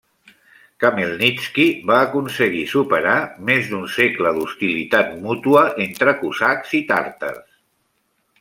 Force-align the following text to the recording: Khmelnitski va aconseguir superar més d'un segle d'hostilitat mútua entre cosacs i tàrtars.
Khmelnitski 0.83 1.65
va 1.91 1.97
aconseguir 2.05 2.63
superar 2.71 3.13
més 3.51 3.69
d'un 3.73 3.85
segle 3.99 4.33
d'hostilitat 4.39 5.15
mútua 5.27 5.65
entre 5.89 6.19
cosacs 6.25 6.77
i 6.81 6.87
tàrtars. 6.95 7.47